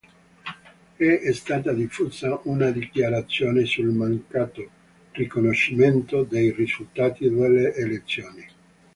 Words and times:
È 0.95 1.31
stata 1.31 1.73
diffusa 1.73 2.39
una 2.45 2.71
dichiarazione 2.71 3.65
sul 3.65 3.89
mancato 3.91 4.67
riconoscimento 5.11 6.23
dei 6.23 6.51
risultati 6.53 7.29
delle 7.29 7.75
elezioni. 7.75 8.47